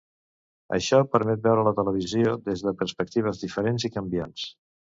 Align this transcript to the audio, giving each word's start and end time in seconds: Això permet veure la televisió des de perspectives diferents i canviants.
Això 0.77 1.01
permet 1.15 1.43
veure 1.43 1.67
la 1.69 1.75
televisió 1.81 2.33
des 2.49 2.65
de 2.69 2.75
perspectives 2.83 3.47
diferents 3.47 3.87
i 3.91 3.97
canviants. 4.01 4.53